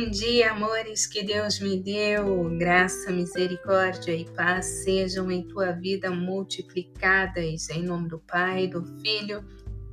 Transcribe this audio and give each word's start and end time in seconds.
Bom 0.00 0.08
dia, 0.08 0.52
amores, 0.52 1.06
que 1.06 1.22
Deus 1.22 1.60
me 1.60 1.76
deu. 1.76 2.48
Graça, 2.56 3.12
misericórdia 3.12 4.12
e 4.12 4.24
paz 4.30 4.64
sejam 4.64 5.30
em 5.30 5.46
tua 5.46 5.72
vida 5.72 6.10
multiplicadas 6.10 7.68
em 7.68 7.82
nome 7.82 8.08
do 8.08 8.18
Pai, 8.18 8.66
do 8.66 8.82
Filho 9.02 9.44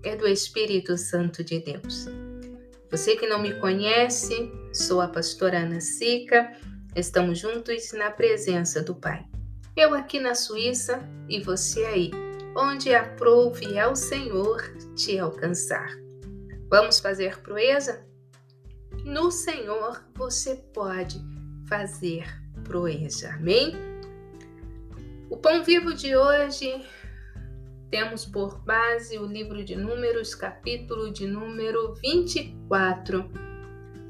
e 0.02 0.16
do 0.16 0.26
Espírito 0.26 0.98
Santo 0.98 1.44
de 1.44 1.60
Deus. 1.60 2.06
Você 2.90 3.18
que 3.18 3.28
não 3.28 3.42
me 3.42 3.60
conhece, 3.60 4.50
sou 4.74 5.02
a 5.02 5.10
pastora 5.10 5.60
Ana 5.60 5.82
Sica. 5.82 6.54
Estamos 6.96 7.40
juntos 7.40 7.92
na 7.92 8.10
presença 8.10 8.82
do 8.82 8.96
Pai. 8.96 9.26
Eu 9.76 9.94
aqui 9.94 10.22
na 10.22 10.36
Suíça 10.36 11.02
e 11.28 11.42
você 11.42 11.84
aí, 11.84 12.12
onde 12.56 12.96
aprove 12.96 13.78
ao 13.78 13.94
Senhor 13.94 14.74
te 14.96 15.20
alcançar. 15.20 15.90
Vamos 16.70 16.98
fazer 16.98 17.42
proeza? 17.42 18.08
No 19.08 19.32
Senhor 19.32 20.04
você 20.14 20.56
pode 20.74 21.18
fazer 21.66 22.28
proeza. 22.66 23.30
Amém? 23.36 23.74
O 25.30 25.38
pão 25.38 25.64
vivo 25.64 25.94
de 25.94 26.14
hoje 26.14 26.86
temos 27.90 28.26
por 28.26 28.60
base 28.66 29.18
o 29.18 29.26
livro 29.26 29.64
de 29.64 29.78
Números, 29.78 30.36
capítulo 30.36 31.10
de 31.10 31.26
número 31.26 31.94
24. 32.02 33.32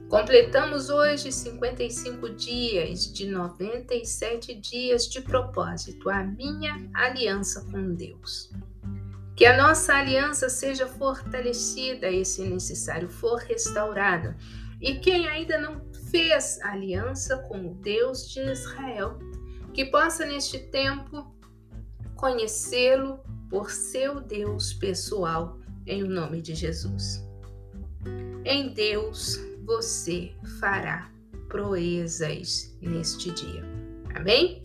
Completamos 0.09 0.89
hoje 0.89 1.31
55 1.31 2.29
dias 2.31 3.13
de 3.13 3.27
97 3.27 4.55
dias 4.55 5.07
de 5.07 5.21
propósito, 5.21 6.09
a 6.09 6.23
minha 6.23 6.89
aliança 6.95 7.63
com 7.71 7.93
Deus. 7.93 8.51
Que 9.35 9.45
a 9.45 9.55
nossa 9.55 9.93
aliança 9.93 10.49
seja 10.49 10.87
fortalecida 10.87 12.09
e, 12.09 12.25
se 12.25 12.41
necessário, 12.41 13.07
for 13.07 13.37
restaurada 13.37 14.35
e 14.81 14.95
quem 14.95 15.27
ainda 15.27 15.57
não 15.57 15.81
fez 16.09 16.59
aliança 16.61 17.37
com 17.47 17.71
o 17.71 17.73
Deus 17.75 18.29
de 18.29 18.39
Israel, 18.41 19.17
que 19.73 19.85
possa 19.85 20.25
neste 20.25 20.59
tempo 20.59 21.35
conhecê-lo 22.15 23.19
por 23.49 23.71
seu 23.71 24.19
Deus 24.19 24.73
pessoal, 24.73 25.57
em 25.85 26.03
nome 26.03 26.41
de 26.41 26.53
Jesus. 26.53 27.25
Em 28.43 28.73
Deus 28.73 29.39
você 29.63 30.31
fará 30.59 31.11
proezas 31.49 32.77
neste 32.81 33.31
dia. 33.31 33.63
Amém? 34.15 34.61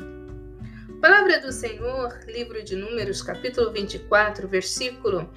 Palavra 1.01 1.41
do 1.41 1.51
Senhor, 1.53 2.21
livro 2.27 2.63
de 2.63 2.77
Números, 2.77 3.23
capítulo 3.23 3.73
24, 3.73 4.47
versículo 4.47 5.29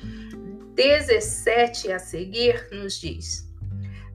17 0.76 1.92
a 1.92 1.98
seguir, 1.98 2.68
nos 2.72 3.00
diz: 3.00 3.46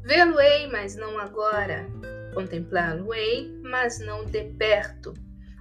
Vê-lo-ei, 0.03 0.67
mas 0.67 0.97
não 0.97 1.19
agora. 1.19 1.87
Contemplá-lo-ei, 2.35 3.51
mas 3.63 3.99
não 3.99 4.25
de 4.25 4.45
perto. 4.55 5.15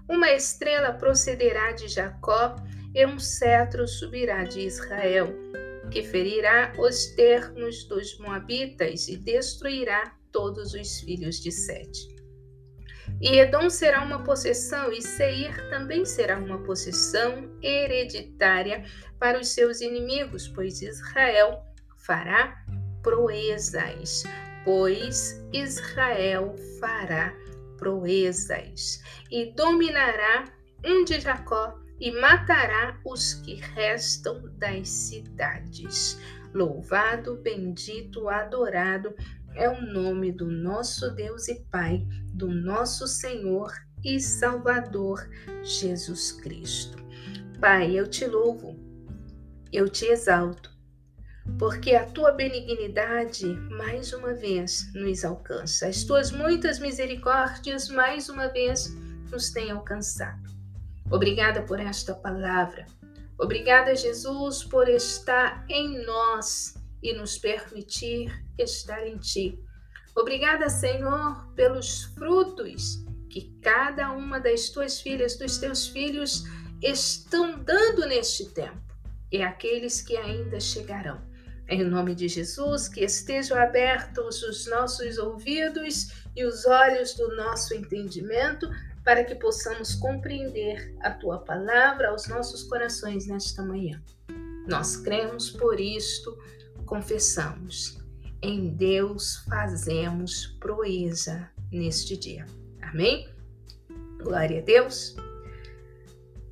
Uma 0.08 0.32
estrela 0.32 0.94
procederá 0.94 1.72
de 1.72 1.88
Jacó 1.88 2.56
e 2.94 3.06
um 3.06 3.20
cetro 3.20 3.88
subirá 3.88 4.44
de 4.44 4.62
Israel, 4.62 5.28
que 5.92 6.04
ferirá 6.04 6.74
os 6.78 7.08
termos 7.16 7.84
dos 7.84 8.18
Moabitas 8.18 9.08
e 9.08 9.18
destruirá 9.18 10.16
todos 10.32 10.74
os 10.74 11.00
filhos 11.02 11.40
de 11.40 11.52
Sete. 11.52 12.08
E 13.22 13.40
Edom 13.40 13.70
será 13.70 14.02
uma 14.02 14.24
possessão, 14.24 14.92
e 14.92 15.02
Seir 15.02 15.70
também 15.70 16.06
será 16.06 16.38
uma 16.38 16.60
possessão 16.60 17.50
hereditária 17.62 18.86
para 19.20 19.40
os 19.40 19.50
seus 19.50 19.82
inimigos, 19.82 20.48
pois 20.48 20.82
Israel 20.82 21.64
fará 21.98 22.64
proezas, 23.02 24.24
pois 24.64 25.42
Israel 25.54 26.56
fará 26.80 27.34
proezas 27.78 29.02
e 29.32 29.54
dominará 29.54 30.46
um 30.86 31.04
de 31.04 31.20
Jacó 31.20 31.80
e 32.00 32.12
matará 32.12 33.00
os 33.06 33.36
que 33.36 33.56
restam 33.56 34.42
das 34.58 34.88
cidades. 34.90 36.20
Louvado, 36.54 37.36
bendito, 37.36 38.28
adorado 38.28 39.14
é 39.56 39.70
o 39.70 39.82
nome 39.82 40.32
do 40.32 40.46
nosso 40.46 41.12
Deus 41.12 41.48
e 41.48 41.56
Pai, 41.72 42.06
do 42.34 42.48
nosso 42.48 43.08
Senhor 43.08 43.72
e 44.04 44.20
Salvador 44.20 45.30
Jesus 45.62 46.32
Cristo. 46.32 46.98
Pai, 47.60 47.92
eu 48.00 48.08
te 48.08 48.26
louvo, 48.26 48.80
eu 49.72 49.90
te 49.90 50.06
exalto 50.06 50.79
porque 51.58 51.96
a 51.96 52.06
tua 52.06 52.32
benignidade 52.32 53.46
mais 53.72 54.14
uma 54.14 54.34
vez 54.34 54.92
nos 54.94 55.24
alcança. 55.26 55.88
As 55.88 56.04
tuas 56.04 56.32
muitas 56.32 56.80
misericórdias 56.80 57.90
mais 57.90 58.30
uma 58.30 58.48
vez 58.48 58.94
nos 59.32 59.50
têm 59.50 59.72
alcançado. 59.72 60.50
Obrigada 61.10 61.62
por 61.64 61.80
esta 61.80 62.14
palavra. 62.14 62.86
Obrigada, 63.38 63.96
Jesus, 63.96 64.64
por 64.64 64.88
estar 64.90 65.66
em 65.70 66.06
nós 66.06 66.76
e 67.02 67.14
nos 67.14 67.38
permitir 67.38 68.32
estar 68.58 69.08
em 69.08 69.18
ti. 69.18 69.58
Obrigada, 70.16 70.70
Senhor, 70.70 71.48
pelos 71.56 72.04
frutos 72.16 73.04
que 73.30 73.54
cada 73.62 74.12
uma 74.12 74.40
das 74.40 74.70
tuas 74.70 75.00
filhas, 75.00 75.38
dos 75.38 75.58
teus 75.58 75.88
filhos, 75.88 76.44
estão 76.82 77.60
dando 77.60 78.06
neste 78.06 78.46
tempo 78.50 78.82
e 79.32 79.42
aqueles 79.42 80.02
que 80.02 80.18
ainda 80.18 80.60
chegarão. 80.60 81.29
Em 81.70 81.84
nome 81.84 82.16
de 82.16 82.28
Jesus, 82.28 82.88
que 82.88 83.02
estejam 83.02 83.56
abertos 83.56 84.42
os 84.42 84.66
nossos 84.66 85.20
ouvidos 85.20 86.26
e 86.36 86.44
os 86.44 86.66
olhos 86.66 87.14
do 87.14 87.36
nosso 87.36 87.76
entendimento, 87.76 88.68
para 89.06 89.24
que 89.24 89.36
possamos 89.36 89.94
compreender 89.94 90.96
a 91.02 91.12
tua 91.12 91.38
palavra 91.38 92.10
aos 92.10 92.28
nossos 92.28 92.64
corações 92.64 93.28
nesta 93.28 93.62
manhã. 93.62 94.02
Nós 94.68 94.98
cremos 94.98 95.52
por 95.52 95.80
isto, 95.80 96.36
confessamos. 96.88 98.00
Em 98.42 98.70
Deus 98.70 99.44
fazemos 99.48 100.48
proeza 100.60 101.52
neste 101.72 102.18
dia. 102.18 102.48
Amém? 102.82 103.30
Glória 104.18 104.60
a 104.60 104.64
Deus. 104.64 105.16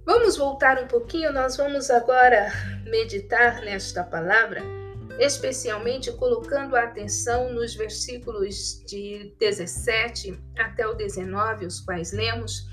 Vamos 0.05 0.37
voltar 0.37 0.81
um 0.81 0.87
pouquinho, 0.87 1.33
nós 1.33 1.57
vamos 1.57 1.89
agora 1.89 2.51
meditar 2.85 3.61
nesta 3.61 4.03
palavra 4.03 4.86
especialmente 5.19 6.11
colocando 6.13 6.75
a 6.75 6.83
atenção 6.83 7.51
nos 7.53 7.75
versículos 7.75 8.83
de 8.85 9.33
17 9.39 10.39
até 10.57 10.87
o 10.87 10.93
19, 10.93 11.65
os 11.65 11.79
quais 11.79 12.11
lemos, 12.11 12.67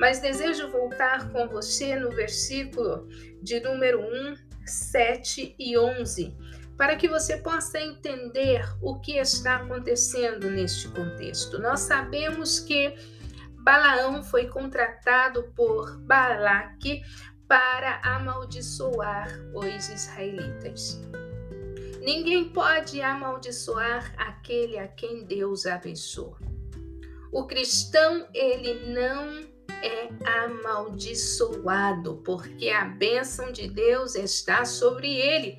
mas 0.00 0.20
desejo 0.20 0.70
voltar 0.70 1.30
com 1.30 1.48
você 1.48 1.96
no 1.96 2.10
versículo 2.10 3.06
de 3.42 3.60
número 3.60 4.00
1, 4.00 4.36
7 4.64 5.54
e 5.58 5.78
11, 5.78 6.36
para 6.76 6.96
que 6.96 7.08
você 7.08 7.36
possa 7.38 7.80
entender 7.80 8.62
o 8.82 9.00
que 9.00 9.18
está 9.18 9.56
acontecendo 9.56 10.50
neste 10.50 10.88
contexto. 10.88 11.58
Nós 11.58 11.80
sabemos 11.80 12.60
que 12.60 12.94
Balaão 13.62 14.22
foi 14.22 14.46
contratado 14.46 15.44
por 15.54 15.98
Balaque 16.00 17.02
para 17.48 18.00
amaldiçoar 18.02 19.28
os 19.54 19.88
israelitas. 19.88 21.00
Ninguém 22.06 22.48
pode 22.50 23.02
amaldiçoar 23.02 24.14
aquele 24.16 24.78
a 24.78 24.86
quem 24.86 25.24
Deus 25.24 25.66
abençoa. 25.66 26.38
O 27.32 27.48
cristão, 27.48 28.28
ele 28.32 28.94
não 28.94 29.44
é 29.82 30.08
amaldiçoado, 30.44 32.22
porque 32.24 32.68
a 32.68 32.84
bênção 32.84 33.50
de 33.50 33.68
Deus 33.68 34.14
está 34.14 34.64
sobre 34.64 35.16
ele. 35.16 35.58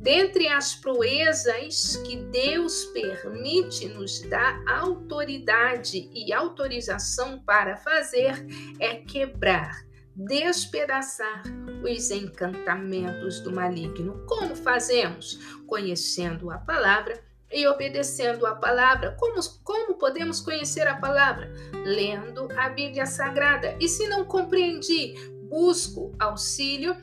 Dentre 0.00 0.48
as 0.48 0.74
proezas 0.74 1.94
que 1.98 2.16
Deus 2.16 2.86
permite 2.86 3.86
nos 3.86 4.20
dar 4.22 4.60
autoridade 4.68 6.10
e 6.12 6.32
autorização 6.32 7.38
para 7.44 7.76
fazer 7.76 8.44
é 8.80 8.96
quebrar 8.96 9.86
despedaçar 10.16 11.44
os 11.82 12.10
encantamentos 12.10 13.40
do 13.40 13.52
maligno. 13.52 14.24
Como 14.26 14.54
fazemos? 14.54 15.38
Conhecendo 15.66 16.50
a 16.50 16.58
palavra 16.58 17.22
e 17.52 17.66
obedecendo 17.66 18.46
a 18.46 18.54
palavra. 18.54 19.16
Como, 19.18 19.40
como 19.62 19.94
podemos 19.94 20.40
conhecer 20.40 20.86
a 20.86 20.96
palavra? 20.96 21.52
Lendo 21.84 22.48
a 22.56 22.68
Bíblia 22.68 23.06
Sagrada. 23.06 23.76
E 23.80 23.88
se 23.88 24.06
não 24.08 24.24
compreendi, 24.24 25.14
busco 25.48 26.14
auxílio 26.18 26.96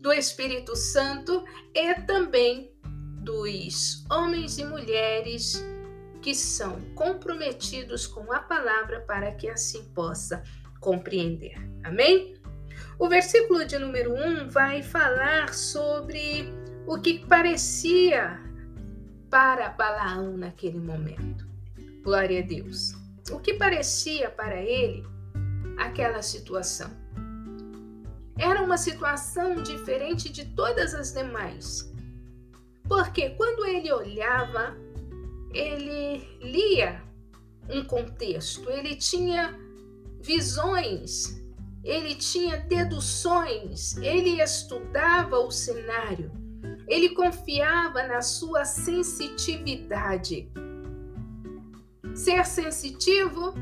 do 0.00 0.12
Espírito 0.12 0.76
Santo 0.76 1.44
e 1.74 1.94
também 2.02 2.72
dos 3.22 4.04
homens 4.10 4.58
e 4.58 4.64
mulheres 4.64 5.62
que 6.22 6.34
são 6.34 6.80
comprometidos 6.94 8.06
com 8.06 8.32
a 8.32 8.40
palavra 8.40 9.00
para 9.00 9.32
que 9.32 9.48
assim 9.48 9.84
possa 9.94 10.42
compreender. 10.80 11.54
Amém? 11.84 12.37
O 12.98 13.08
versículo 13.08 13.64
de 13.64 13.78
número 13.78 14.12
1 14.12 14.48
vai 14.48 14.82
falar 14.82 15.54
sobre 15.54 16.52
o 16.84 16.98
que 16.98 17.24
parecia 17.26 18.40
para 19.30 19.68
Balaão 19.68 20.36
naquele 20.36 20.80
momento. 20.80 21.46
Glória 22.02 22.40
a 22.40 22.42
Deus. 22.42 22.94
O 23.30 23.38
que 23.38 23.54
parecia 23.54 24.28
para 24.30 24.60
ele 24.60 25.06
aquela 25.76 26.22
situação? 26.22 26.90
Era 28.36 28.62
uma 28.62 28.76
situação 28.76 29.62
diferente 29.62 30.28
de 30.28 30.46
todas 30.46 30.92
as 30.92 31.12
demais. 31.12 31.92
Porque 32.88 33.30
quando 33.30 33.64
ele 33.64 33.92
olhava, 33.92 34.76
ele 35.54 36.26
lia 36.40 37.00
um 37.68 37.84
contexto, 37.84 38.68
ele 38.70 38.96
tinha 38.96 39.56
visões, 40.20 41.37
ele 41.88 42.14
tinha 42.14 42.58
deduções, 42.58 43.96
ele 43.96 44.42
estudava 44.42 45.38
o 45.38 45.50
cenário, 45.50 46.30
ele 46.86 47.08
confiava 47.14 48.02
na 48.02 48.20
sua 48.20 48.66
sensitividade. 48.66 50.52
Ser 52.14 52.44
sensitivo, 52.44 53.54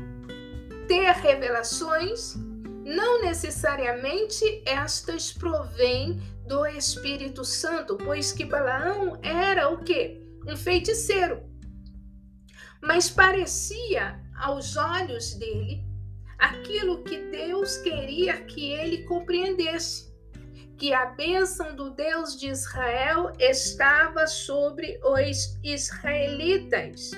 ter 0.89 1.09
revelações, 1.13 2.35
não 2.83 3.21
necessariamente 3.21 4.61
estas 4.65 5.31
provêm 5.31 6.21
do 6.45 6.65
Espírito 6.65 7.45
Santo, 7.45 7.95
pois 7.95 8.33
que 8.33 8.43
Balaão 8.43 9.17
era 9.23 9.69
o 9.69 9.77
quê? 9.77 10.21
Um 10.45 10.57
feiticeiro. 10.57 11.43
Mas 12.81 13.09
parecia 13.09 14.21
aos 14.35 14.75
olhos 14.75 15.33
dele 15.35 15.86
aquilo 16.37 17.03
que 17.03 17.17
Deus 17.31 17.77
queria 17.77 18.41
que 18.43 18.71
ele 18.71 19.03
compreendesse, 19.03 20.13
que 20.77 20.93
a 20.93 21.05
bênção 21.05 21.75
do 21.75 21.89
Deus 21.89 22.39
de 22.39 22.49
Israel 22.49 23.33
estava 23.39 24.27
sobre 24.27 24.99
os 25.03 25.57
israelitas. 25.63 27.11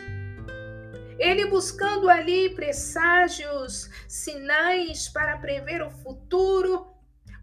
Ele 1.17 1.45
buscando 1.47 2.09
ali 2.09 2.49
presságios, 2.51 3.89
sinais 4.07 5.09
para 5.09 5.37
prever 5.37 5.81
o 5.81 5.91
futuro, 5.91 6.87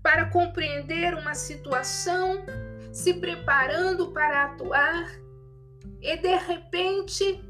para 0.03 0.31
compreender 0.31 1.15
uma 1.15 1.35
situação, 1.35 2.43
se 2.91 3.13
preparando 3.13 4.13
para 4.13 4.45
atuar, 4.45 5.11
e 6.01 6.17
de 6.17 6.37
repente 6.37 7.45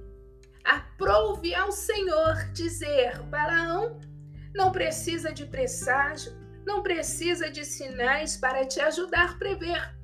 aprove 0.64 1.54
ao 1.54 1.70
Senhor 1.70 2.34
dizer: 2.52 3.22
Balaão 3.24 4.00
não 4.56 4.72
precisa 4.72 5.32
de 5.32 5.44
presságio, 5.44 6.32
não 6.64 6.82
precisa 6.82 7.50
de 7.50 7.64
sinais 7.64 8.38
para 8.38 8.64
te 8.64 8.80
ajudar 8.80 9.32
a 9.32 9.34
prever. 9.34 9.94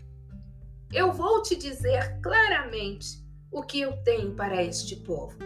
Eu 0.92 1.10
vou 1.10 1.42
te 1.42 1.56
dizer 1.56 2.20
claramente 2.20 3.24
o 3.50 3.62
que 3.62 3.80
eu 3.80 3.96
tenho 4.04 4.34
para 4.34 4.62
este 4.62 4.94
povo 4.96 5.38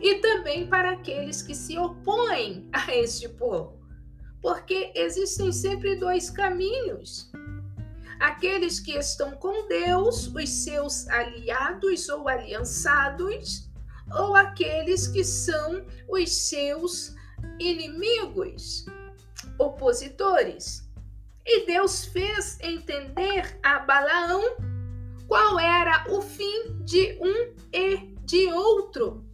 e 0.00 0.16
também 0.16 0.66
para 0.66 0.92
aqueles 0.92 1.42
que 1.42 1.54
se 1.54 1.78
opõem 1.78 2.68
a 2.72 2.94
este 2.94 3.28
povo, 3.28 3.78
porque 4.42 4.92
existem 4.96 5.52
sempre 5.52 5.94
dois 5.94 6.28
caminhos. 6.28 7.30
Aqueles 8.18 8.80
que 8.80 8.92
estão 8.92 9.30
com 9.30 9.68
Deus, 9.68 10.26
os 10.26 10.48
seus 10.50 11.08
aliados 11.08 12.08
ou 12.08 12.28
aliançados, 12.28 13.70
ou 14.12 14.34
aqueles 14.34 15.06
que 15.06 15.24
são 15.24 15.86
os 16.08 16.30
seus 16.30 17.14
inimigos, 17.58 18.86
opositores. 19.58 20.88
E 21.44 21.66
Deus 21.66 22.04
fez 22.04 22.58
entender 22.60 23.58
a 23.62 23.78
Balaão 23.80 24.56
qual 25.26 25.58
era 25.58 26.04
o 26.08 26.20
fim 26.20 26.76
de 26.84 27.18
um 27.20 27.54
e 27.72 28.14
de 28.24 28.46
outro 28.52 29.24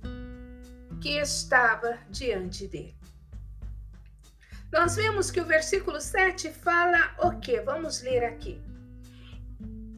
que 1.00 1.18
estava 1.18 1.98
diante 2.10 2.66
dele. 2.66 2.96
Nós 4.72 4.96
vemos 4.96 5.30
que 5.30 5.40
o 5.40 5.44
versículo 5.44 6.00
7 6.00 6.50
fala 6.50 7.14
o 7.20 7.38
quê? 7.38 7.60
Vamos 7.60 8.02
ler 8.02 8.24
aqui. 8.24 8.60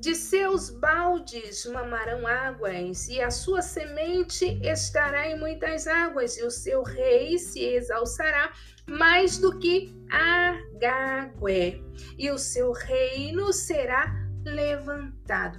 De 0.01 0.15
seus 0.15 0.71
baldes 0.71 1.67
mamarão 1.67 2.25
águas, 2.25 3.09
e 3.09 3.21
a 3.21 3.33
sua 3.33 3.61
semente 3.61 4.45
estará 4.63 5.29
em 5.29 5.37
muitas 5.37 5.89
águas, 5.89 6.39
e 6.39 6.45
o 6.45 6.51
seu 6.51 6.85
rei 6.85 7.37
se 7.37 7.65
exalçará 7.65 8.53
mais 8.87 9.39
do 9.39 9.59
que 9.59 9.93
Agague, 10.09 11.85
e 12.17 12.31
o 12.31 12.39
seu 12.39 12.71
reino 12.71 13.53
será 13.53 14.15
levantado. 14.45 15.59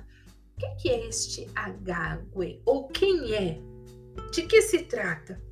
O 0.56 0.78
que 0.78 0.90
é 0.90 1.08
este 1.08 1.50
Agague? 1.54 2.62
Ou 2.66 2.88
quem 2.88 3.34
é 3.34 3.60
de 4.32 4.44
que 4.44 4.62
se 4.62 4.84
trata? 4.84 5.49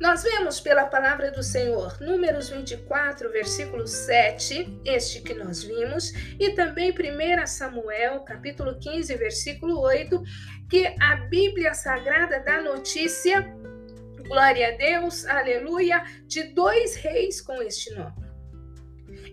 Nós 0.00 0.22
vemos 0.22 0.58
pela 0.58 0.86
palavra 0.86 1.30
do 1.30 1.42
Senhor, 1.42 2.00
Números 2.00 2.48
24, 2.48 3.30
versículo 3.30 3.86
7, 3.86 4.80
este 4.82 5.20
que 5.20 5.34
nós 5.34 5.62
vimos, 5.62 6.14
e 6.40 6.54
também 6.54 6.90
1 6.90 7.46
Samuel, 7.46 8.20
capítulo 8.20 8.78
15, 8.78 9.14
versículo 9.16 9.78
8, 9.78 10.22
que 10.70 10.86
a 10.98 11.16
Bíblia 11.28 11.74
Sagrada 11.74 12.40
dá 12.40 12.62
notícia, 12.62 13.42
glória 14.26 14.68
a 14.68 14.76
Deus, 14.78 15.26
aleluia, 15.26 16.02
de 16.26 16.44
dois 16.54 16.94
reis 16.94 17.42
com 17.42 17.60
este 17.60 17.94
nome. 17.94 18.24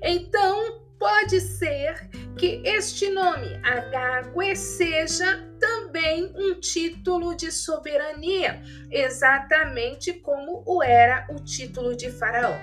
Então, 0.04 0.86
pode 1.00 1.40
ser 1.42 2.10
que 2.38 2.62
este 2.66 3.10
nome, 3.10 3.60
Agagüe, 3.64 4.56
seja 4.56 5.48
também 5.60 6.32
um 6.36 6.60
título 6.60 7.36
de 7.36 7.52
soberania, 7.52 8.62
exatamente 8.92 10.14
como 10.14 10.64
o 10.66 10.84
era 10.84 11.28
o 11.30 11.36
título 11.44 11.96
de 11.96 12.12
Faraó. 12.12 12.56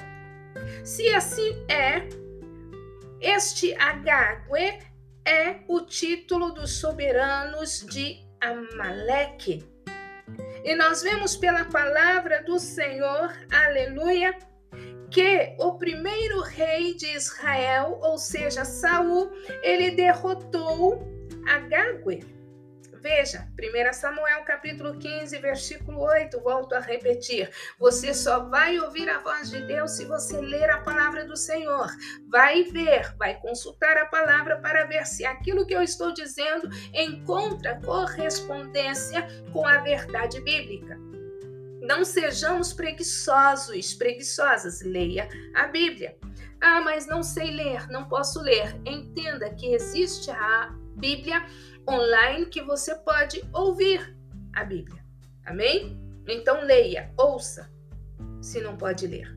Se 0.85 1.09
assim 1.15 1.65
é, 1.69 2.09
este 3.21 3.75
Agagüe 3.75 4.79
é 5.25 5.61
o 5.69 5.81
título 5.81 6.53
dos 6.53 6.79
soberanos 6.79 7.85
de 7.91 8.25
Amaleque. 8.41 9.65
E 10.65 10.75
nós 10.75 11.03
vemos 11.03 11.37
pela 11.37 11.65
palavra 11.65 12.43
do 12.43 12.59
Senhor, 12.59 13.33
aleluia, 13.51 14.37
que 15.15 15.55
o 15.61 15.79
primeiro 15.79 16.41
rei 16.41 16.93
de 16.93 17.07
Israel, 17.15 18.01
ou 18.03 18.19
seja, 18.19 18.65
Saul, 18.65 19.31
ele 19.63 19.93
derrotou 19.93 21.09
Agagüe. 21.47 22.27
Veja, 23.01 23.47
1 23.57 23.93
Samuel 23.93 24.43
capítulo 24.45 24.99
15, 24.99 25.39
versículo 25.39 26.01
8, 26.01 26.41
volto 26.41 26.75
a 26.75 26.81
repetir. 26.81 27.49
Você 27.79 28.13
só 28.13 28.49
vai 28.49 28.77
ouvir 28.81 29.09
a 29.09 29.21
voz 29.21 29.51
de 29.51 29.61
Deus 29.61 29.93
se 29.93 30.05
você 30.05 30.41
ler 30.41 30.69
a 30.71 30.81
palavra 30.81 31.25
do 31.25 31.37
Senhor. 31.37 31.87
Vai 32.29 32.65
ver, 32.65 33.15
vai 33.17 33.39
consultar 33.39 33.97
a 33.99 34.07
palavra 34.07 34.57
para 34.57 34.85
ver 34.87 35.07
se 35.07 35.25
aquilo 35.25 35.65
que 35.65 35.77
eu 35.77 35.83
estou 35.83 36.13
dizendo 36.13 36.69
encontra 36.93 37.81
correspondência 37.85 39.25
com 39.53 39.65
a 39.65 39.79
verdade 39.79 40.41
bíblica. 40.41 41.14
Não 41.85 42.03
sejamos 42.03 42.73
preguiçosos, 42.73 43.93
preguiçosas. 43.93 44.81
Leia 44.81 45.29
a 45.55 45.67
Bíblia. 45.67 46.17
Ah, 46.59 46.81
mas 46.81 47.07
não 47.07 47.23
sei 47.23 47.51
ler, 47.51 47.87
não 47.91 48.09
posso 48.09 48.41
ler. 48.41 48.75
Entenda 48.87 49.51
que 49.51 49.75
existe 49.75 50.31
a 50.31 50.75
Bíblia 50.97 51.45
online 51.87 52.47
que 52.47 52.63
você 52.63 52.95
pode 52.95 53.43
ouvir 53.53 54.17
a 54.55 54.65
Bíblia. 54.65 55.05
Amém? 55.45 56.01
Então 56.27 56.65
leia, 56.65 57.13
ouça, 57.19 57.71
se 58.41 58.63
não 58.63 58.79
pode 58.79 59.07
ler. 59.07 59.37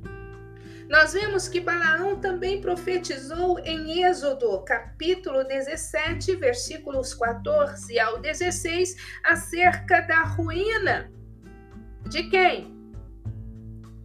Nós 0.87 1.11
vemos 1.11 1.49
que 1.49 1.59
Balaão 1.59 2.21
também 2.21 2.61
profetizou 2.61 3.59
em 3.59 4.05
Êxodo, 4.05 4.63
capítulo 4.63 5.43
17, 5.43 6.33
versículos 6.37 7.13
14 7.13 7.99
ao 7.99 8.21
16, 8.21 8.95
acerca 9.25 9.99
da 9.99 10.23
ruína. 10.23 11.11
De 12.03 12.23
quem? 12.29 12.75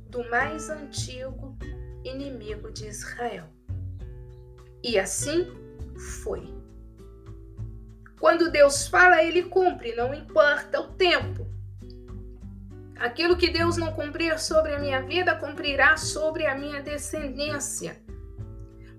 Do 0.08 0.28
mais 0.30 0.68
antigo 0.68 1.56
inimigo 2.04 2.70
de 2.70 2.86
Israel. 2.88 3.48
E 4.82 4.98
assim 4.98 5.46
foi. 6.20 6.52
Quando 8.18 8.50
Deus 8.50 8.86
fala, 8.86 9.22
ele 9.22 9.44
cumpre, 9.44 9.94
não 9.94 10.14
importa 10.14 10.80
o 10.80 10.92
tempo. 10.92 11.46
Aquilo 12.96 13.36
que 13.36 13.50
Deus 13.50 13.76
não 13.76 13.92
cumprir 13.92 14.38
sobre 14.38 14.74
a 14.74 14.78
minha 14.78 15.02
vida, 15.02 15.34
cumprirá 15.34 15.96
sobre 15.96 16.46
a 16.46 16.54
minha 16.54 16.80
descendência. 16.80 18.00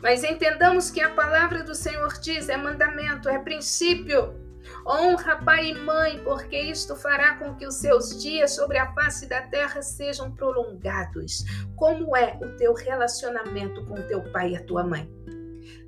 Mas 0.02 0.26
entendamos 0.26 0.92
que 0.92 1.00
a 1.00 1.12
palavra 1.12 1.64
do 1.64 1.74
Senhor 1.74 2.12
diz: 2.20 2.50
é 2.50 2.58
mandamento, 2.58 3.30
é 3.30 3.40
princípio. 3.40 4.43
Honra 4.86 5.38
pai 5.38 5.70
e 5.70 5.74
mãe, 5.74 6.22
porque 6.24 6.60
isto 6.60 6.96
fará 6.96 7.36
com 7.38 7.56
que 7.56 7.66
os 7.66 7.76
seus 7.76 8.22
dias 8.22 8.52
sobre 8.52 8.78
a 8.78 8.94
face 8.94 9.28
da 9.28 9.42
terra 9.44 9.82
sejam 9.82 10.32
prolongados. 10.32 11.44
Como 11.76 12.16
é 12.16 12.38
o 12.42 12.56
teu 12.58 12.74
relacionamento 12.74 13.86
com 13.86 13.96
teu 14.08 14.22
pai 14.32 14.52
e 14.52 14.56
a 14.58 14.64
tua 14.64 14.84
mãe? 14.84 15.10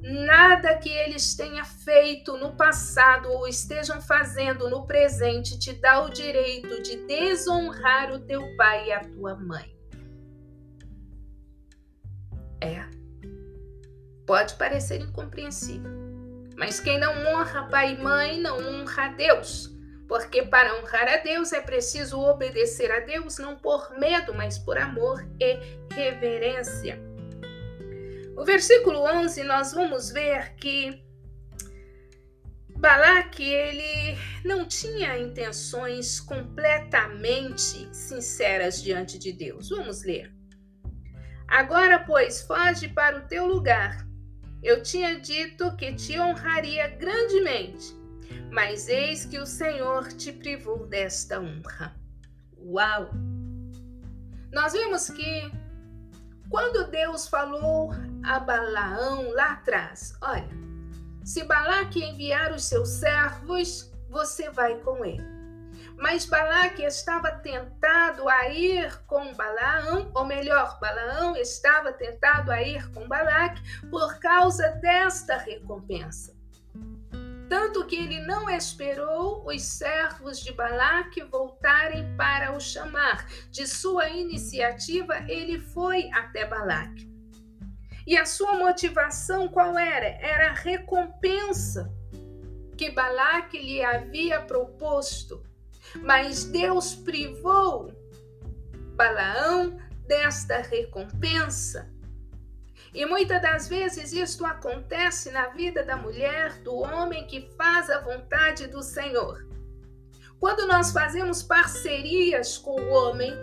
Nada 0.01 0.77
que 0.77 0.89
eles 0.89 1.35
tenham 1.35 1.65
feito 1.65 2.37
no 2.37 2.55
passado 2.55 3.27
ou 3.29 3.47
estejam 3.47 3.99
fazendo 4.01 4.69
no 4.69 4.85
presente 4.85 5.57
te 5.57 5.73
dá 5.73 6.03
o 6.03 6.09
direito 6.09 6.81
de 6.81 7.05
desonrar 7.07 8.11
o 8.11 8.19
teu 8.19 8.55
pai 8.55 8.87
e 8.87 8.93
a 8.93 8.99
tua 8.99 9.35
mãe. 9.35 9.75
É. 12.61 12.85
Pode 14.25 14.55
parecer 14.55 15.01
incompreensível, 15.01 15.91
mas 16.55 16.79
quem 16.79 16.99
não 16.99 17.13
honra 17.27 17.67
pai 17.69 17.93
e 17.93 17.97
mãe 17.97 18.39
não 18.39 18.57
honra 18.57 19.05
a 19.05 19.09
Deus. 19.09 19.73
Porque 20.07 20.43
para 20.43 20.75
honrar 20.79 21.07
a 21.07 21.17
Deus 21.17 21.51
é 21.51 21.61
preciso 21.61 22.19
obedecer 22.19 22.91
a 22.91 22.99
Deus 22.99 23.37
não 23.39 23.55
por 23.55 23.97
medo, 23.97 24.33
mas 24.33 24.57
por 24.59 24.77
amor 24.77 25.27
e 25.39 25.57
reverência. 25.93 26.99
O 28.37 28.43
versículo 28.43 28.99
11 28.99 29.43
nós 29.43 29.73
vamos 29.73 30.11
ver 30.11 30.55
que 30.55 31.03
Balaque 32.77 33.43
ele 33.43 34.17
não 34.43 34.67
tinha 34.67 35.17
intenções 35.17 36.19
completamente 36.19 37.89
sinceras 37.95 38.83
diante 38.83 39.17
de 39.17 39.31
Deus. 39.31 39.69
Vamos 39.69 40.03
ler. 40.03 40.31
Agora, 41.47 41.99
pois, 41.99 42.41
foge 42.41 42.89
para 42.89 43.17
o 43.17 43.27
teu 43.27 43.47
lugar. 43.47 44.05
Eu 44.63 44.81
tinha 44.81 45.19
dito 45.19 45.75
que 45.75 45.93
te 45.93 46.19
honraria 46.19 46.87
grandemente, 46.87 47.95
mas 48.51 48.87
eis 48.87 49.25
que 49.25 49.37
o 49.37 49.45
Senhor 49.45 50.07
te 50.13 50.31
privou 50.31 50.87
desta 50.87 51.39
honra. 51.39 51.95
Uau! 52.57 53.09
Nós 54.51 54.73
vemos 54.73 55.09
que 55.09 55.51
quando 56.49 56.89
Deus 56.89 57.27
falou 57.27 57.91
a 58.23 58.39
Balaão 58.39 59.29
lá 59.31 59.53
atrás: 59.53 60.15
Olha, 60.21 60.49
se 61.23 61.43
Balaque 61.43 62.03
enviar 62.03 62.53
os 62.53 62.65
seus 62.65 62.89
servos, 62.89 63.91
você 64.09 64.49
vai 64.49 64.79
com 64.79 65.03
ele. 65.03 65.34
Mas 65.97 66.25
Balaque 66.25 66.83
estava 66.83 67.31
tentado 67.31 68.27
a 68.27 68.49
ir 68.49 69.01
com 69.07 69.33
Balaão, 69.33 70.11
ou 70.13 70.25
melhor, 70.25 70.77
Balaão 70.79 71.35
estava 71.35 71.93
tentado 71.93 72.51
a 72.51 72.61
ir 72.61 72.91
com 72.91 73.07
Balaque 73.07 73.61
por 73.89 74.19
causa 74.19 74.69
desta 74.81 75.37
recompensa. 75.37 76.35
Tanto 77.47 77.85
que 77.85 77.95
ele 77.95 78.19
não 78.21 78.49
esperou 78.49 79.47
os 79.47 79.61
servos 79.61 80.39
de 80.39 80.51
Balaque 80.51 81.23
voltarem 81.23 82.15
para 82.17 82.51
o 82.55 82.59
chamar. 82.59 83.27
De 83.51 83.67
sua 83.67 84.09
iniciativa, 84.09 85.17
ele 85.27 85.59
foi 85.59 86.09
até 86.11 86.45
Balaque. 86.45 87.07
E 88.05 88.17
a 88.17 88.25
sua 88.25 88.55
motivação 88.55 89.47
qual 89.47 89.77
era? 89.77 90.05
Era 90.05 90.49
a 90.49 90.53
recompensa 90.53 91.91
que 92.77 92.91
Balaque 92.91 93.57
lhe 93.57 93.83
havia 93.83 94.41
proposto. 94.41 95.43
Mas 96.01 96.45
Deus 96.45 96.95
privou 96.95 97.93
Balaão 98.95 99.77
desta 100.07 100.61
recompensa 100.61 101.93
e 102.95 103.05
muitas 103.05 103.41
das 103.41 103.67
vezes 103.67 104.13
isto 104.13 104.45
acontece 104.45 105.29
na 105.29 105.49
vida 105.49 105.83
da 105.83 105.97
mulher, 105.97 106.53
do 106.61 106.77
homem 106.77 107.27
que 107.27 107.49
faz 107.57 107.89
a 107.89 107.99
vontade 107.99 108.67
do 108.67 108.81
Senhor. 108.81 109.45
Quando 110.39 110.65
nós 110.65 110.93
fazemos 110.93 111.43
parcerias 111.43 112.57
com 112.57 112.79
o 112.79 112.89
homem, 112.91 113.33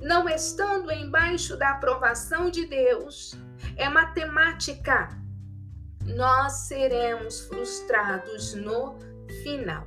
não 0.00 0.26
estando 0.26 0.90
embaixo 0.90 1.58
da 1.58 1.72
aprovação 1.72 2.50
de 2.50 2.64
Deus, 2.64 3.34
é 3.76 3.86
matemática. 3.90 5.10
Nós 6.16 6.52
seremos 6.66 7.40
frustrados 7.40 8.54
no 8.54 8.98
final. 9.42 9.86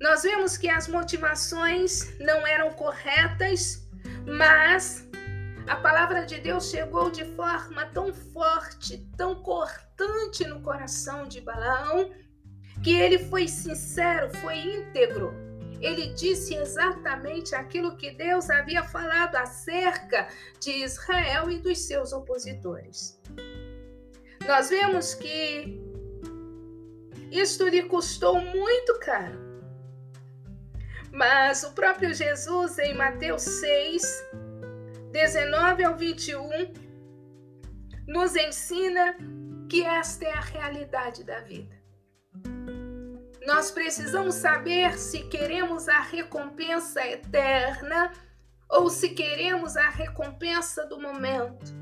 Nós 0.00 0.22
vemos 0.22 0.56
que 0.56 0.68
as 0.68 0.86
motivações 0.86 2.16
não 2.20 2.46
eram 2.46 2.70
corretas, 2.70 3.88
mas 4.24 5.08
a 5.66 5.74
palavra 5.76 6.24
de 6.24 6.40
Deus 6.40 6.70
chegou 6.70 7.10
de 7.10 7.24
forma 7.34 7.84
tão 7.86 8.14
forte, 8.14 9.06
tão 9.16 9.42
cortante 9.42 10.46
no 10.46 10.62
coração 10.62 11.26
de 11.26 11.40
Balaão, 11.40 12.12
que 12.82 12.92
ele 12.92 13.18
foi 13.18 13.48
sincero, 13.48 14.30
foi 14.36 14.56
íntegro. 14.56 15.34
Ele 15.80 16.12
disse 16.14 16.54
exatamente 16.54 17.54
aquilo 17.54 17.96
que 17.96 18.12
Deus 18.12 18.50
havia 18.50 18.84
falado 18.84 19.34
acerca 19.34 20.28
de 20.60 20.84
Israel 20.84 21.50
e 21.50 21.58
dos 21.58 21.80
seus 21.86 22.12
opositores. 22.12 23.20
Nós 24.46 24.70
vemos 24.70 25.14
que 25.14 25.80
isto 27.30 27.66
lhe 27.68 27.82
custou 27.82 28.40
muito 28.40 28.98
caro. 29.00 29.47
Mas 31.18 31.64
o 31.64 31.72
próprio 31.72 32.14
Jesus, 32.14 32.78
em 32.78 32.94
Mateus 32.94 33.42
6, 33.42 34.02
19 35.10 35.82
ao 35.82 35.96
21, 35.96 36.48
nos 38.06 38.36
ensina 38.36 39.16
que 39.68 39.84
esta 39.84 40.26
é 40.26 40.32
a 40.32 40.40
realidade 40.40 41.24
da 41.24 41.40
vida. 41.40 41.76
Nós 43.44 43.68
precisamos 43.72 44.36
saber 44.36 44.96
se 44.96 45.24
queremos 45.24 45.88
a 45.88 45.98
recompensa 46.02 47.04
eterna 47.04 48.12
ou 48.70 48.88
se 48.88 49.08
queremos 49.08 49.76
a 49.76 49.88
recompensa 49.88 50.86
do 50.86 51.00
momento. 51.00 51.77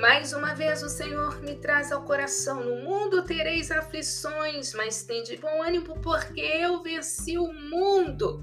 Mais 0.00 0.32
uma 0.32 0.54
vez 0.54 0.82
o 0.82 0.88
Senhor 0.88 1.42
me 1.42 1.56
traz 1.56 1.92
ao 1.92 2.02
coração: 2.04 2.64
no 2.64 2.76
mundo 2.76 3.22
tereis 3.22 3.70
aflições, 3.70 4.72
mas 4.72 5.02
tende 5.02 5.36
bom 5.36 5.62
ânimo, 5.62 6.00
porque 6.00 6.40
eu 6.40 6.82
venci 6.82 7.36
o 7.36 7.52
mundo. 7.52 8.42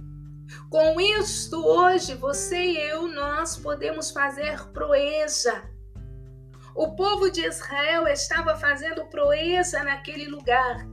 Com 0.69 1.01
isto, 1.01 1.65
hoje, 1.65 2.13
você 2.13 2.61
e 2.61 2.77
eu, 2.77 3.07
nós 3.07 3.57
podemos 3.57 4.11
fazer 4.11 4.67
proeza. 4.71 5.63
O 6.75 6.95
povo 6.95 7.31
de 7.31 7.43
Israel 7.43 8.07
estava 8.07 8.55
fazendo 8.55 9.07
proeza 9.07 9.83
naquele 9.83 10.27
lugar. 10.27 10.87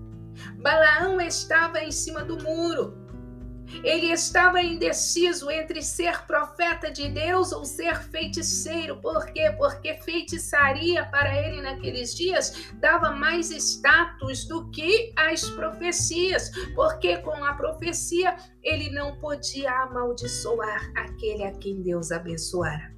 Balaão 0.63 1.21
estava 1.21 1.81
em 1.81 1.93
cima 1.93 2.25
do 2.25 2.43
muro. 2.43 3.04
Ele 3.83 4.13
estava 4.13 4.63
indeciso 4.63 5.51
entre 5.51 5.83
ser 5.83 6.23
profeta 6.27 6.91
de 6.91 7.09
Deus 7.09 7.53
ou 7.53 7.65
ser 7.65 7.97
feiticeiro. 7.97 8.97
Por 9.01 9.27
quê? 9.27 9.55
Porque 9.57 9.95
feitiçaria 9.95 11.05
para 11.07 11.35
ele 11.35 11.61
naqueles 11.61 12.15
dias 12.15 12.73
dava 12.75 13.11
mais 13.11 13.51
status 13.51 14.45
do 14.45 14.71
que 14.71 15.13
as 15.17 15.49
profecias. 15.51 16.51
Porque 16.75 17.19
com 17.19 17.45
a 17.45 17.55
profecia 17.55 18.37
ele 18.63 18.91
não 18.91 19.17
podia 19.19 19.71
amaldiçoar 19.83 20.91
aquele 20.97 21.45
a 21.45 21.53
quem 21.53 21.83
Deus 21.83 22.11
abençoara. 22.11 22.95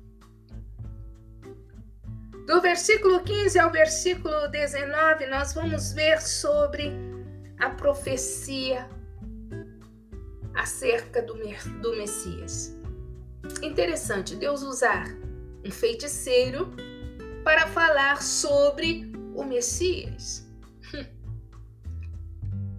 Do 2.46 2.60
versículo 2.60 3.24
15 3.24 3.58
ao 3.58 3.72
versículo 3.72 4.48
19, 4.48 5.26
nós 5.26 5.52
vamos 5.52 5.92
ver 5.92 6.22
sobre 6.22 6.92
a 7.58 7.70
profecia 7.70 8.88
acerca 10.56 11.22
do, 11.22 11.34
do 11.34 11.96
Messias. 11.96 12.76
Interessante 13.62 14.34
Deus 14.34 14.62
usar 14.62 15.06
um 15.64 15.70
feiticeiro 15.70 16.74
para 17.44 17.66
falar 17.68 18.22
sobre 18.22 19.12
o 19.34 19.44
Messias. 19.44 20.46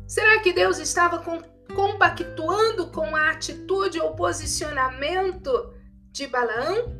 Será 0.08 0.40
que 0.40 0.52
Deus 0.52 0.80
estava 0.80 1.20
com, 1.20 1.42
compactuando 1.74 2.88
com 2.88 3.16
a 3.16 3.32
atitude 3.32 4.00
ou 4.00 4.16
posicionamento 4.16 5.74
de 6.12 6.28
Balaão? 6.28 6.98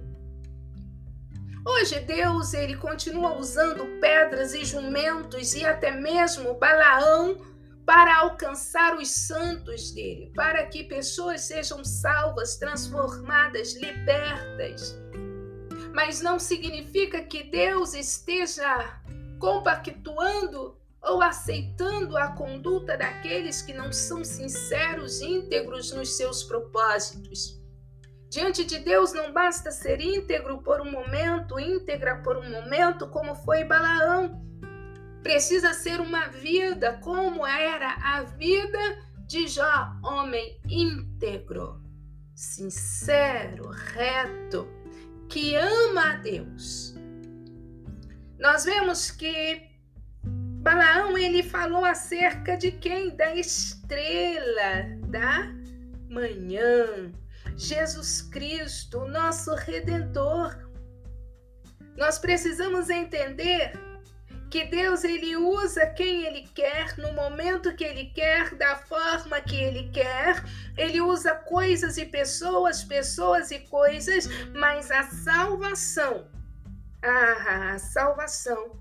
Hoje 1.66 2.00
Deus 2.00 2.54
ele 2.54 2.78
continua 2.78 3.38
usando 3.38 4.00
pedras 4.00 4.54
e 4.54 4.64
jumentos 4.64 5.54
e 5.54 5.66
até 5.66 5.92
mesmo 5.92 6.54
Balaão 6.54 7.38
para 7.88 8.18
alcançar 8.18 8.98
os 8.98 9.10
santos 9.10 9.92
dele, 9.92 10.30
para 10.36 10.66
que 10.66 10.84
pessoas 10.84 11.40
sejam 11.40 11.86
salvas, 11.86 12.58
transformadas, 12.58 13.76
libertas. 13.76 15.00
Mas 15.94 16.20
não 16.20 16.38
significa 16.38 17.24
que 17.24 17.44
Deus 17.44 17.94
esteja 17.94 19.02
compactuando 19.40 20.78
ou 21.02 21.22
aceitando 21.22 22.18
a 22.18 22.28
conduta 22.34 22.98
daqueles 22.98 23.62
que 23.62 23.74
não 23.74 23.94
são 23.94 24.22
sinceros, 24.22 25.22
íntegros 25.22 25.94
nos 25.94 26.18
seus 26.18 26.44
propósitos. 26.44 27.58
Diante 28.30 28.66
de 28.66 28.80
Deus 28.80 29.14
não 29.14 29.32
basta 29.32 29.72
ser 29.72 30.02
íntegro 30.02 30.62
por 30.62 30.82
um 30.82 30.92
momento, 30.92 31.58
íntegra 31.58 32.18
por 32.18 32.36
um 32.36 32.50
momento, 32.50 33.08
como 33.08 33.34
foi 33.34 33.64
Balaão. 33.64 34.46
Precisa 35.28 35.74
ser 35.74 36.00
uma 36.00 36.30
vida 36.30 37.00
como 37.04 37.46
era 37.46 37.96
a 38.02 38.24
vida 38.24 38.80
de 39.26 39.46
Jó, 39.46 39.92
homem 40.02 40.58
íntegro, 40.70 41.82
sincero, 42.34 43.68
reto, 43.68 44.66
que 45.28 45.54
ama 45.54 46.14
a 46.14 46.16
Deus, 46.16 46.96
nós 48.40 48.64
vemos 48.64 49.12
que 49.12 49.70
Balaão 50.24 51.18
ele 51.18 51.44
falou 51.44 51.84
acerca 51.84 52.56
de 52.56 52.72
quem? 52.72 53.14
Da 53.14 53.36
estrela 53.36 54.86
da 55.10 55.54
manhã. 56.10 57.12
Jesus 57.58 58.22
Cristo, 58.22 59.06
nosso 59.10 59.54
redentor. 59.56 60.56
Nós 61.98 62.18
precisamos 62.18 62.90
entender 62.90 63.87
que 64.50 64.66
Deus 64.66 65.04
ele 65.04 65.36
usa 65.36 65.86
quem 65.88 66.26
ele 66.26 66.48
quer, 66.54 66.98
no 66.98 67.12
momento 67.14 67.76
que 67.76 67.84
ele 67.84 68.06
quer, 68.06 68.56
da 68.56 68.76
forma 68.76 69.42
que 69.42 69.56
ele 69.56 69.90
quer. 69.90 70.44
Ele 70.78 71.02
usa 71.02 71.36
coisas 71.36 71.98
e 71.98 72.06
pessoas, 72.06 72.84
pessoas 72.84 73.52
e 73.52 73.60
coisas, 73.60 74.28
mas 74.54 74.90
a 74.90 75.04
salvação, 75.04 76.28
ah, 77.02 77.74
a 77.74 77.80
salvação 77.80 78.80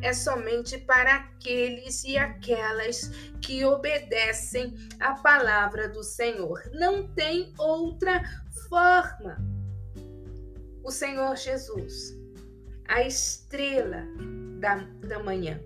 é 0.00 0.12
somente 0.12 0.78
para 0.78 1.16
aqueles 1.16 2.04
e 2.04 2.16
aquelas 2.16 3.10
que 3.40 3.64
obedecem 3.64 4.76
à 5.00 5.14
palavra 5.14 5.88
do 5.88 6.04
Senhor. 6.04 6.62
Não 6.72 7.08
tem 7.14 7.52
outra 7.58 8.22
forma. 8.68 9.36
O 10.84 10.90
Senhor 10.90 11.36
Jesus, 11.36 12.16
a 12.86 13.02
estrela 13.02 14.06
da, 14.58 14.76
da 15.00 15.18
manhã. 15.18 15.60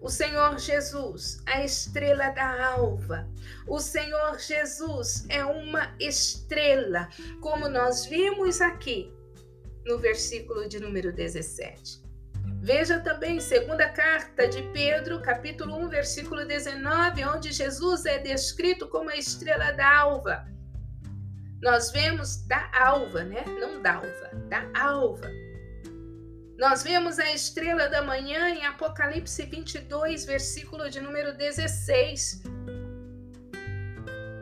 O 0.00 0.08
Senhor 0.08 0.58
Jesus, 0.58 1.42
a 1.46 1.64
estrela 1.64 2.30
da 2.30 2.72
alva. 2.72 3.28
O 3.66 3.80
Senhor 3.80 4.38
Jesus 4.38 5.26
é 5.28 5.44
uma 5.44 5.94
estrela, 5.98 7.08
como 7.40 7.68
nós 7.68 8.06
vimos 8.06 8.60
aqui 8.60 9.12
no 9.84 9.98
versículo 9.98 10.68
de 10.68 10.78
número 10.78 11.12
17. 11.12 12.02
Veja 12.60 12.98
também 13.00 13.40
segunda 13.40 13.88
carta 13.88 14.46
de 14.46 14.62
Pedro, 14.72 15.20
capítulo 15.20 15.76
1, 15.84 15.88
versículo 15.88 16.44
19, 16.44 17.24
onde 17.24 17.52
Jesus 17.52 18.04
é 18.04 18.18
descrito 18.18 18.88
como 18.88 19.10
a 19.10 19.16
estrela 19.16 19.72
da 19.72 19.98
alva. 19.98 20.46
Nós 21.62 21.90
vemos 21.90 22.46
da 22.46 22.70
alva, 22.72 23.24
né? 23.24 23.44
Não 23.60 23.82
da 23.82 23.94
alva, 23.94 24.30
da 24.48 24.68
alva. 24.80 25.28
Nós 26.58 26.82
vemos 26.82 27.20
a 27.20 27.32
estrela 27.32 27.88
da 27.88 28.02
manhã 28.02 28.48
em 28.50 28.66
Apocalipse 28.66 29.44
22, 29.44 30.24
versículo 30.24 30.90
de 30.90 31.00
número 31.00 31.32
16. 31.32 32.42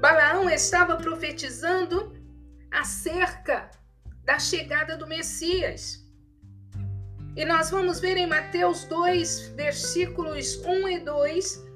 Balaão 0.00 0.48
estava 0.48 0.96
profetizando 0.96 2.16
acerca 2.70 3.70
da 4.24 4.38
chegada 4.38 4.96
do 4.96 5.06
Messias. 5.06 6.06
E 7.36 7.44
nós 7.44 7.68
vamos 7.68 8.00
ver 8.00 8.16
em 8.16 8.26
Mateus 8.26 8.84
2, 8.84 9.48
versículos 9.48 10.56
1 10.64 10.88
e 10.88 11.00
2, 11.00 11.66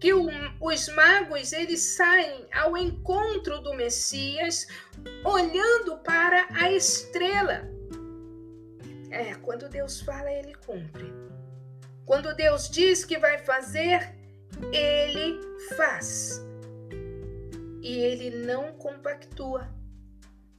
que 0.00 0.12
o, 0.12 0.28
os 0.60 0.88
magos 0.88 1.52
eles 1.52 1.80
saem 1.80 2.48
ao 2.52 2.76
encontro 2.76 3.60
do 3.60 3.72
Messias, 3.72 4.66
olhando 5.24 5.96
para 5.98 6.48
a 6.50 6.72
estrela. 6.72 7.75
É, 9.16 9.34
quando 9.36 9.66
Deus 9.70 10.02
fala, 10.02 10.30
ele 10.30 10.54
cumpre. 10.56 11.10
Quando 12.04 12.36
Deus 12.36 12.68
diz 12.68 13.02
que 13.02 13.18
vai 13.18 13.38
fazer, 13.38 14.14
ele 14.70 15.40
faz. 15.74 16.44
E 17.80 17.96
ele 17.96 18.44
não 18.44 18.74
compactua 18.74 19.66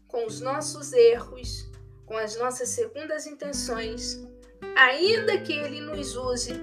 com 0.07 0.25
os 0.25 0.41
nossos 0.41 0.91
erros, 0.91 1.69
com 2.07 2.17
as 2.17 2.35
nossas 2.35 2.69
segundas 2.69 3.27
intenções, 3.27 4.27
ainda 4.75 5.37
que 5.39 5.53
ele 5.53 5.79
nos 5.79 6.15
use 6.15 6.53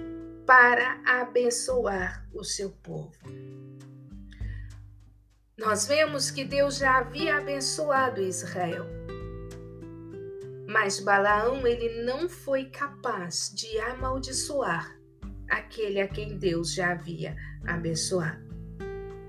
para 0.45 1.01
abençoar 1.07 2.29
o 2.35 2.43
seu 2.43 2.71
povo. 2.71 3.13
Nós 5.57 5.87
vemos 5.87 6.29
que 6.29 6.45
Deus 6.45 6.79
já 6.79 6.99
havia 6.99 7.37
abençoado 7.37 8.21
Israel 8.21 9.04
mas 10.75 10.99
Balaão 10.99 11.65
ele 11.69 12.03
não 12.03 12.29
foi 12.29 12.65
capaz 12.65 13.53
de 13.55 13.79
amaldiçoar 13.79 14.99
aquele 15.49 16.01
a 16.01 16.09
quem 16.09 16.37
Deus 16.37 16.75
já 16.75 16.91
havia 16.91 17.37
abençoado. 17.65 18.43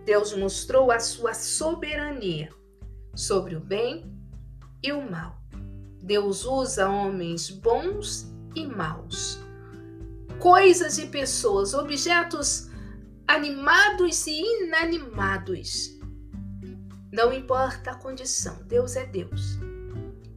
Deus 0.04 0.36
mostrou 0.36 0.92
a 0.92 1.00
sua 1.00 1.36
soberania 1.36 2.50
sobre 3.14 3.56
o 3.56 3.60
bem 3.60 4.12
e 4.82 4.92
o 4.92 5.08
mal. 5.08 5.40
Deus 6.02 6.46
usa 6.46 6.90
homens 6.90 7.52
bons 7.52 8.34
e 8.56 8.66
maus, 8.66 9.40
coisas 10.40 10.98
e 10.98 11.06
pessoas, 11.06 11.76
objetos 11.76 12.72
animados 13.28 14.26
e 14.26 14.64
inanimados. 14.64 15.92
Não 17.12 17.32
importa 17.32 17.92
a 17.92 17.96
condição, 18.00 18.64
Deus 18.66 18.96
é 18.96 19.06
Deus 19.06 19.60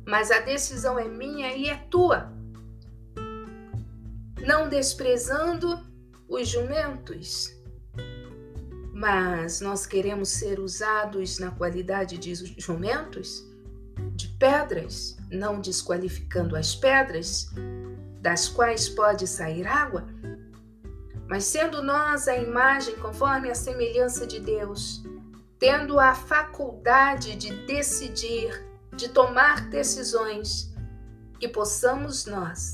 mas 0.09 0.31
a 0.31 0.39
decisão 0.39 0.99
é 0.99 1.07
minha 1.07 1.55
e 1.55 1.69
é 1.69 1.77
tua. 1.77 2.33
Não 4.41 4.67
desprezando 4.67 5.79
os 6.27 6.49
jumentos, 6.49 7.55
mas 8.95 9.61
nós 9.61 9.85
queremos 9.85 10.31
ser 10.31 10.61
usados 10.61 11.39
na 11.39 11.51
qualidade 11.51 12.17
de 12.17 12.35
jumentos, 12.59 13.45
de 14.17 14.29
pedras, 14.29 15.19
não 15.31 15.61
desqualificando 15.61 16.57
as 16.57 16.75
pedras, 16.75 17.51
das 18.23 18.49
quais 18.49 18.89
pode 18.89 19.27
sair 19.27 19.67
água, 19.67 20.09
mas 21.29 21.45
sendo 21.45 21.83
nós 21.83 22.29
a 22.29 22.35
imagem 22.35 22.97
conforme 22.97 23.51
a 23.51 23.55
semelhança 23.55 24.27
de 24.27 24.41
Deus, 24.41 25.03
tendo 25.59 26.01
a 26.01 26.15
faculdade 26.15 27.37
de 27.37 27.53
decidir 27.67 28.68
de 28.99 29.09
tomar 29.11 29.71
decisões, 29.71 30.75
que 31.39 31.49
possamos 31.49 32.27
nós 32.27 32.73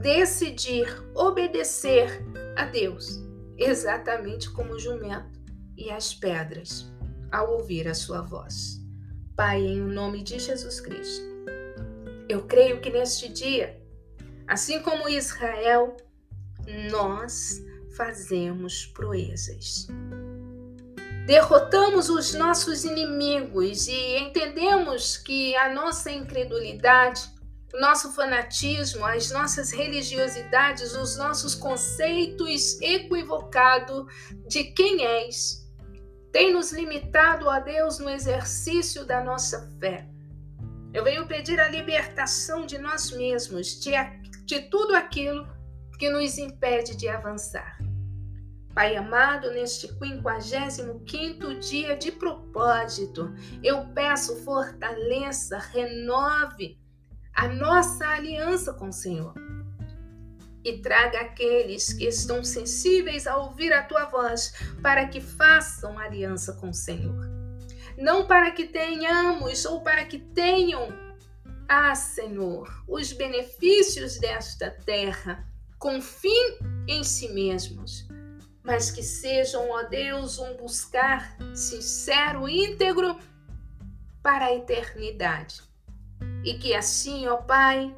decidir 0.00 0.86
obedecer 1.14 2.20
a 2.56 2.64
Deus, 2.66 3.20
exatamente 3.56 4.50
como 4.50 4.72
o 4.72 4.78
jumento 4.78 5.40
e 5.76 5.88
as 5.88 6.12
pedras, 6.12 6.92
ao 7.30 7.52
ouvir 7.52 7.86
a 7.86 7.94
sua 7.94 8.22
voz. 8.22 8.80
Pai, 9.36 9.60
em 9.60 9.80
nome 9.80 10.24
de 10.24 10.40
Jesus 10.40 10.80
Cristo, 10.80 11.24
eu 12.28 12.44
creio 12.46 12.80
que 12.80 12.90
neste 12.90 13.28
dia, 13.28 13.80
assim 14.48 14.82
como 14.82 15.08
Israel, 15.08 15.96
nós 16.90 17.62
fazemos 17.96 18.86
proezas 18.86 19.86
derrotamos 21.26 22.08
os 22.08 22.34
nossos 22.34 22.84
inimigos 22.84 23.86
e 23.86 24.18
entendemos 24.18 25.16
que 25.16 25.54
a 25.56 25.72
nossa 25.72 26.10
incredulidade, 26.10 27.30
o 27.72 27.80
nosso 27.80 28.12
fanatismo, 28.12 29.04
as 29.04 29.30
nossas 29.30 29.70
religiosidades, 29.70 30.94
os 30.94 31.16
nossos 31.16 31.54
conceitos 31.54 32.80
equivocados 32.80 34.06
de 34.48 34.64
quem 34.64 35.04
és, 35.04 35.62
tem 36.32 36.52
nos 36.52 36.72
limitado 36.72 37.48
a 37.48 37.60
Deus 37.60 37.98
no 37.98 38.10
exercício 38.10 39.04
da 39.04 39.22
nossa 39.22 39.70
fé. 39.78 40.08
Eu 40.92 41.04
venho 41.04 41.26
pedir 41.26 41.60
a 41.60 41.68
libertação 41.68 42.66
de 42.66 42.78
nós 42.78 43.10
mesmos, 43.10 43.80
de, 43.80 43.92
de 44.44 44.60
tudo 44.62 44.94
aquilo 44.94 45.46
que 45.98 46.10
nos 46.10 46.36
impede 46.36 46.96
de 46.96 47.08
avançar. 47.08 47.81
Pai 48.74 48.96
amado, 48.96 49.50
neste 49.50 49.86
55 49.86 51.54
dia 51.56 51.94
de 51.94 52.10
propósito, 52.10 53.30
eu 53.62 53.86
peço 53.88 54.42
fortaleça, 54.44 55.58
renove 55.58 56.80
a 57.34 57.48
nossa 57.48 58.08
aliança 58.08 58.72
com 58.72 58.88
o 58.88 58.92
Senhor. 58.92 59.34
E 60.64 60.78
traga 60.78 61.20
aqueles 61.20 61.92
que 61.92 62.06
estão 62.06 62.42
sensíveis 62.42 63.26
a 63.26 63.36
ouvir 63.36 63.74
a 63.74 63.82
tua 63.82 64.06
voz, 64.06 64.54
para 64.80 65.06
que 65.06 65.20
façam 65.20 65.98
aliança 65.98 66.54
com 66.54 66.70
o 66.70 66.74
Senhor. 66.74 67.28
Não 67.98 68.26
para 68.26 68.52
que 68.52 68.64
tenhamos 68.64 69.66
ou 69.66 69.82
para 69.82 70.06
que 70.06 70.18
tenham, 70.18 70.88
ah, 71.68 71.94
Senhor, 71.94 72.82
os 72.88 73.12
benefícios 73.12 74.18
desta 74.18 74.70
terra, 74.70 75.46
com 75.78 76.00
fim 76.00 76.56
em 76.88 77.04
si 77.04 77.28
mesmos 77.34 78.10
mas 78.62 78.90
que 78.90 79.02
sejam, 79.02 79.70
ó 79.70 79.82
Deus, 79.82 80.38
um 80.38 80.56
buscar 80.56 81.36
sincero, 81.54 82.48
íntegro 82.48 83.18
para 84.22 84.46
a 84.46 84.54
eternidade. 84.54 85.62
E 86.44 86.54
que 86.54 86.74
assim, 86.74 87.26
ó 87.26 87.36
Pai, 87.36 87.94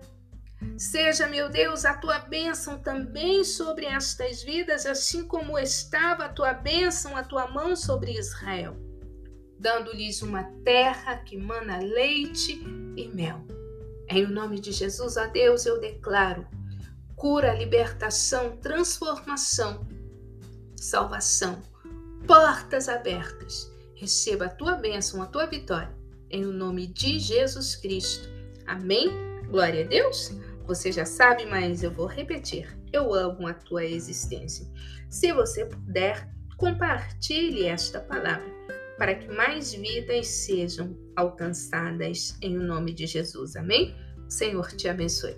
seja, 0.78 1.26
meu 1.26 1.48
Deus, 1.48 1.84
a 1.84 1.94
tua 1.94 2.18
bênção 2.18 2.78
também 2.78 3.44
sobre 3.44 3.84
estas 3.84 4.42
vidas, 4.42 4.86
assim 4.86 5.26
como 5.26 5.58
estava 5.58 6.24
a 6.24 6.28
tua 6.28 6.54
bênção, 6.54 7.16
a 7.16 7.22
tua 7.22 7.46
mão 7.48 7.76
sobre 7.76 8.18
Israel, 8.18 8.76
dando-lhes 9.58 10.22
uma 10.22 10.44
terra 10.64 11.16
que 11.18 11.36
mana 11.36 11.78
leite 11.78 12.62
e 12.96 13.08
mel. 13.08 13.44
Em 14.08 14.26
nome 14.26 14.60
de 14.60 14.72
Jesus, 14.72 15.16
ó 15.16 15.26
Deus, 15.26 15.66
eu 15.66 15.80
declaro 15.80 16.46
cura, 17.16 17.54
libertação, 17.54 18.56
transformação, 18.58 19.86
salvação, 20.84 21.62
portas 22.26 22.88
abertas. 22.88 23.72
Receba 23.94 24.46
a 24.46 24.50
tua 24.50 24.74
bênção, 24.74 25.22
a 25.22 25.26
tua 25.26 25.46
vitória, 25.46 25.90
em 26.30 26.44
o 26.44 26.52
nome 26.52 26.86
de 26.86 27.18
Jesus 27.18 27.74
Cristo. 27.74 28.28
Amém? 28.66 29.08
Glória 29.48 29.84
a 29.84 29.88
Deus. 29.88 30.32
Você 30.66 30.92
já 30.92 31.06
sabe, 31.06 31.46
mas 31.46 31.82
eu 31.82 31.90
vou 31.90 32.06
repetir. 32.06 32.68
Eu 32.92 33.14
amo 33.14 33.46
a 33.46 33.54
tua 33.54 33.84
existência. 33.84 34.66
Se 35.08 35.32
você 35.32 35.64
puder, 35.64 36.28
compartilhe 36.58 37.64
esta 37.64 38.00
palavra 38.00 38.52
para 38.98 39.14
que 39.14 39.28
mais 39.28 39.72
vidas 39.72 40.26
sejam 40.26 40.96
alcançadas 41.16 42.36
em 42.42 42.56
nome 42.56 42.92
de 42.92 43.06
Jesus. 43.06 43.56
Amém? 43.56 43.96
Senhor 44.28 44.68
te 44.72 44.88
abençoe. 44.88 45.36